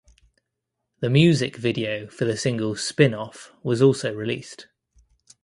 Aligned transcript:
The 1.01 1.11
music 1.11 1.57
video 1.57 2.07
for 2.07 2.25
the 2.25 2.35
single 2.35 2.75
"Spin 2.75 3.13
Off" 3.13 3.51
was 3.61 3.83
also 3.83 4.11
released. 4.11 4.65